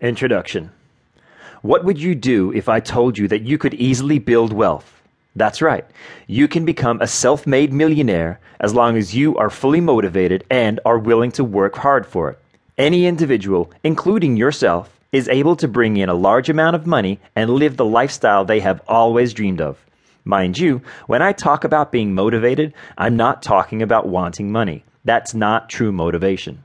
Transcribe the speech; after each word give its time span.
Introduction 0.00 0.70
What 1.60 1.84
would 1.84 2.00
you 2.00 2.14
do 2.14 2.54
if 2.54 2.70
I 2.70 2.80
told 2.80 3.18
you 3.18 3.28
that 3.28 3.42
you 3.42 3.58
could 3.58 3.74
easily 3.74 4.18
build 4.18 4.50
wealth? 4.50 5.02
That's 5.36 5.60
right. 5.60 5.84
You 6.26 6.48
can 6.48 6.64
become 6.64 7.02
a 7.02 7.06
self 7.06 7.46
made 7.46 7.70
millionaire 7.70 8.40
as 8.60 8.72
long 8.72 8.96
as 8.96 9.14
you 9.14 9.36
are 9.36 9.50
fully 9.50 9.82
motivated 9.82 10.42
and 10.48 10.80
are 10.86 10.98
willing 10.98 11.30
to 11.32 11.44
work 11.44 11.76
hard 11.76 12.06
for 12.06 12.30
it. 12.30 12.38
Any 12.78 13.04
individual, 13.04 13.70
including 13.84 14.38
yourself, 14.38 14.98
is 15.12 15.28
able 15.28 15.54
to 15.56 15.68
bring 15.68 15.98
in 15.98 16.08
a 16.08 16.14
large 16.14 16.48
amount 16.48 16.76
of 16.76 16.86
money 16.86 17.20
and 17.36 17.50
live 17.50 17.76
the 17.76 17.84
lifestyle 17.84 18.46
they 18.46 18.60
have 18.60 18.80
always 18.88 19.34
dreamed 19.34 19.60
of. 19.60 19.84
Mind 20.24 20.58
you, 20.58 20.80
when 21.08 21.20
I 21.20 21.32
talk 21.32 21.62
about 21.62 21.92
being 21.92 22.14
motivated, 22.14 22.72
I'm 22.96 23.18
not 23.18 23.42
talking 23.42 23.82
about 23.82 24.08
wanting 24.08 24.50
money. 24.50 24.82
That's 25.04 25.34
not 25.34 25.68
true 25.68 25.92
motivation. 25.92 26.64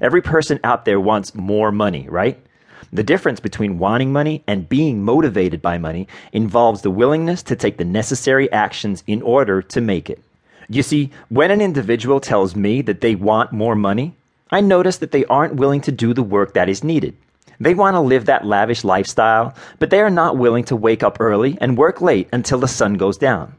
Every 0.00 0.20
person 0.20 0.58
out 0.64 0.84
there 0.84 0.98
wants 0.98 1.32
more 1.32 1.70
money, 1.70 2.08
right? 2.08 2.44
The 2.92 3.02
difference 3.02 3.40
between 3.40 3.78
wanting 3.78 4.12
money 4.12 4.42
and 4.46 4.68
being 4.68 5.02
motivated 5.02 5.62
by 5.62 5.78
money 5.78 6.08
involves 6.32 6.82
the 6.82 6.90
willingness 6.90 7.42
to 7.44 7.56
take 7.56 7.76
the 7.76 7.84
necessary 7.84 8.50
actions 8.52 9.04
in 9.06 9.22
order 9.22 9.62
to 9.62 9.80
make 9.80 10.08
it. 10.10 10.22
You 10.68 10.82
see, 10.82 11.10
when 11.28 11.50
an 11.50 11.60
individual 11.60 12.20
tells 12.20 12.56
me 12.56 12.82
that 12.82 13.00
they 13.00 13.14
want 13.14 13.52
more 13.52 13.74
money, 13.74 14.14
I 14.50 14.60
notice 14.60 14.98
that 14.98 15.12
they 15.12 15.24
aren't 15.26 15.56
willing 15.56 15.80
to 15.82 15.92
do 15.92 16.14
the 16.14 16.22
work 16.22 16.54
that 16.54 16.68
is 16.68 16.84
needed. 16.84 17.16
They 17.60 17.74
want 17.74 17.94
to 17.94 18.00
live 18.00 18.26
that 18.26 18.46
lavish 18.46 18.84
lifestyle, 18.84 19.54
but 19.78 19.90
they 19.90 20.00
are 20.00 20.10
not 20.10 20.36
willing 20.36 20.64
to 20.64 20.76
wake 20.76 21.02
up 21.02 21.20
early 21.20 21.56
and 21.60 21.78
work 21.78 22.00
late 22.00 22.28
until 22.32 22.58
the 22.58 22.68
sun 22.68 22.94
goes 22.94 23.16
down. 23.16 23.54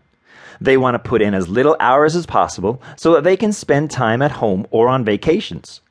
They 0.59 0.77
want 0.77 0.95
to 0.95 1.09
put 1.09 1.21
in 1.21 1.33
as 1.33 1.47
little 1.47 1.75
hours 1.79 2.15
as 2.15 2.25
possible 2.25 2.81
so 2.95 3.13
that 3.13 3.23
they 3.23 3.37
can 3.37 3.53
spend 3.53 3.91
time 3.91 4.21
at 4.21 4.31
home 4.31 4.67
or 4.71 4.87
on 4.87 5.03
vacations. 5.03 5.81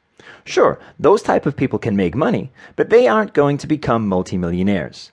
Sure, 0.44 0.78
those 0.98 1.22
type 1.22 1.46
of 1.46 1.56
people 1.56 1.78
can 1.78 1.96
make 1.96 2.14
money, 2.14 2.52
but 2.76 2.90
they 2.90 3.06
aren't 3.06 3.34
going 3.34 3.58
to 3.58 3.66
become 3.66 4.08
multimillionaires. 4.08 5.12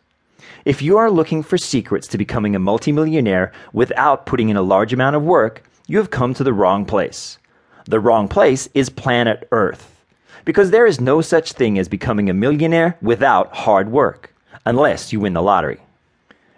If 0.66 0.82
you 0.82 0.98
are 0.98 1.12
looking 1.12 1.44
for 1.44 1.58
secrets 1.58 2.08
to 2.08 2.18
becoming 2.18 2.56
a 2.56 2.60
multimillionaire 2.60 3.52
without 3.74 4.26
putting 4.26 4.50
in 4.50 4.58
a 4.58 4.62
large 4.62 4.94
amount 4.94 5.16
of 5.16 5.24
work, 5.24 5.64
you 5.88 5.98
have 5.98 6.10
come 6.10 6.34
to 6.34 6.44
the 6.44 6.54
wrong 6.54 6.86
place. 6.86 7.38
The 7.86 8.00
wrong 8.00 8.28
place 8.28 8.68
is 8.74 8.90
planet 8.90 9.48
Earth. 9.52 10.04
Because 10.46 10.72
there 10.72 10.86
is 10.86 11.02
no 11.02 11.22
such 11.22 11.54
thing 11.54 11.80
as 11.80 11.88
becoming 11.88 12.30
a 12.30 12.34
millionaire 12.34 12.98
without 13.02 13.54
hard 13.54 13.92
work, 13.92 14.34
unless 14.66 15.12
you 15.12 15.20
win 15.20 15.34
the 15.34 15.42
lottery. 15.42 15.80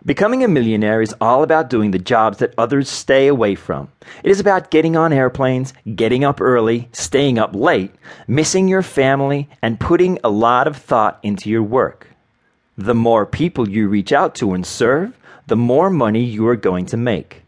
Becoming 0.04 0.44
a 0.44 0.48
millionaire 0.48 1.04
is 1.04 1.14
all 1.22 1.44
about 1.44 1.70
doing 1.70 1.92
the 1.92 2.00
jobs 2.00 2.40
that 2.40 2.56
others 2.58 2.90
stay 2.90 3.28
away 3.28 3.54
from. 3.54 3.90
It 4.24 4.32
is 4.32 4.40
about 4.40 4.72
getting 4.72 4.96
on 4.96 5.14
airplanes, 5.14 5.76
getting 5.94 6.24
up 6.24 6.42
early, 6.42 6.90
staying 6.92 7.38
up 7.38 7.54
late, 7.54 7.92
missing 8.28 8.68
your 8.68 8.82
family, 8.82 9.48
and 9.62 9.80
putting 9.80 10.18
a 10.24 10.30
lot 10.30 10.66
of 10.66 10.76
thought 10.76 11.20
into 11.22 11.52
your 11.52 11.62
work. 11.62 12.08
The 12.76 12.96
more 12.96 13.28
people 13.28 13.70
you 13.70 13.88
reach 13.88 14.12
out 14.12 14.34
to 14.36 14.54
and 14.54 14.66
serve, 14.66 15.16
the 15.46 15.56
more 15.56 15.92
money 15.92 16.24
you 16.24 16.48
are 16.48 16.56
going 16.56 16.88
to 16.88 16.98
make. 16.98 17.44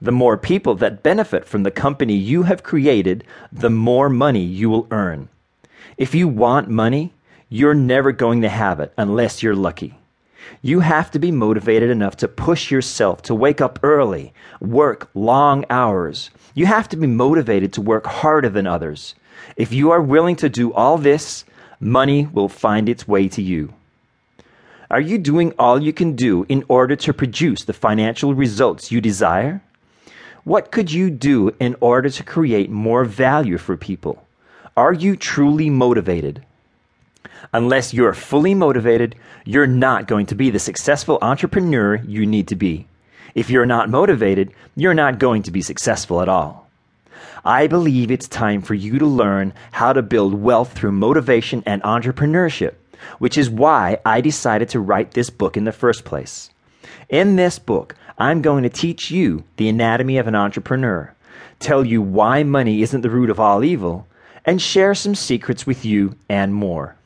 The 0.00 0.12
more 0.12 0.38
people 0.38 0.74
that 0.76 1.02
benefit 1.02 1.44
from 1.44 1.64
the 1.64 1.70
company 1.70 2.14
you 2.14 2.44
have 2.44 2.62
created, 2.62 3.24
the 3.52 3.68
more 3.68 4.08
money 4.08 4.42
you 4.42 4.70
will 4.70 4.86
earn. 4.90 5.28
If 5.98 6.14
you 6.14 6.28
want 6.28 6.68
money, 6.70 7.12
you're 7.50 7.74
never 7.74 8.10
going 8.10 8.40
to 8.40 8.48
have 8.48 8.80
it 8.80 8.94
unless 8.96 9.42
you're 9.42 9.54
lucky. 9.54 9.98
You 10.62 10.80
have 10.80 11.10
to 11.10 11.18
be 11.18 11.30
motivated 11.30 11.90
enough 11.90 12.16
to 12.18 12.28
push 12.28 12.70
yourself 12.70 13.22
to 13.22 13.34
wake 13.34 13.60
up 13.60 13.78
early, 13.82 14.32
work 14.60 15.10
long 15.14 15.64
hours. 15.70 16.30
You 16.54 16.66
have 16.66 16.88
to 16.90 16.96
be 16.96 17.06
motivated 17.06 17.72
to 17.74 17.80
work 17.80 18.06
harder 18.06 18.48
than 18.48 18.66
others. 18.66 19.14
If 19.56 19.72
you 19.72 19.90
are 19.90 20.02
willing 20.02 20.36
to 20.36 20.48
do 20.48 20.72
all 20.72 20.98
this, 20.98 21.44
money 21.80 22.26
will 22.26 22.48
find 22.48 22.88
its 22.88 23.06
way 23.06 23.28
to 23.28 23.42
you. 23.42 23.74
Are 24.90 25.00
you 25.00 25.18
doing 25.18 25.52
all 25.58 25.82
you 25.82 25.92
can 25.92 26.14
do 26.14 26.46
in 26.48 26.64
order 26.68 26.94
to 26.96 27.12
produce 27.12 27.64
the 27.64 27.72
financial 27.72 28.34
results 28.34 28.92
you 28.92 29.00
desire? 29.00 29.62
What 30.44 30.70
could 30.70 30.92
you 30.92 31.10
do 31.10 31.54
in 31.58 31.74
order 31.80 32.10
to 32.10 32.22
create 32.22 32.70
more 32.70 33.04
value 33.04 33.58
for 33.58 33.76
people? 33.76 34.26
Are 34.76 34.92
you 34.92 35.16
truly 35.16 35.70
motivated? 35.70 36.44
Unless 37.52 37.94
you're 37.94 38.14
fully 38.14 38.54
motivated, 38.54 39.14
you're 39.44 39.66
not 39.66 40.08
going 40.08 40.26
to 40.26 40.34
be 40.34 40.50
the 40.50 40.58
successful 40.58 41.18
entrepreneur 41.22 41.96
you 41.96 42.26
need 42.26 42.48
to 42.48 42.56
be. 42.56 42.86
If 43.34 43.50
you're 43.50 43.66
not 43.66 43.90
motivated, 43.90 44.52
you're 44.76 44.94
not 44.94 45.18
going 45.18 45.42
to 45.44 45.50
be 45.50 45.62
successful 45.62 46.20
at 46.20 46.28
all. 46.28 46.68
I 47.44 47.66
believe 47.66 48.10
it's 48.10 48.28
time 48.28 48.62
for 48.62 48.74
you 48.74 48.98
to 48.98 49.06
learn 49.06 49.52
how 49.72 49.92
to 49.92 50.02
build 50.02 50.34
wealth 50.34 50.72
through 50.72 50.92
motivation 50.92 51.62
and 51.66 51.82
entrepreneurship, 51.82 52.74
which 53.18 53.36
is 53.36 53.50
why 53.50 53.98
I 54.04 54.20
decided 54.20 54.68
to 54.70 54.80
write 54.80 55.12
this 55.12 55.30
book 55.30 55.56
in 55.56 55.64
the 55.64 55.72
first 55.72 56.04
place. 56.04 56.50
In 57.08 57.36
this 57.36 57.58
book, 57.58 57.96
I'm 58.18 58.40
going 58.40 58.62
to 58.62 58.70
teach 58.70 59.10
you 59.10 59.44
the 59.56 59.68
anatomy 59.68 60.16
of 60.16 60.26
an 60.26 60.34
entrepreneur, 60.34 61.14
tell 61.58 61.84
you 61.84 62.00
why 62.00 62.44
money 62.44 62.82
isn't 62.82 63.02
the 63.02 63.10
root 63.10 63.30
of 63.30 63.40
all 63.40 63.62
evil, 63.62 64.06
and 64.44 64.60
share 64.60 64.94
some 64.94 65.14
secrets 65.14 65.66
with 65.66 65.84
you 65.84 66.16
and 66.28 66.54
more. 66.54 66.96